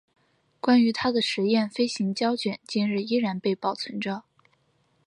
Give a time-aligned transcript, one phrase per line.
[0.59, 4.23] 关于他的试验飞行胶卷今日依然被保存着。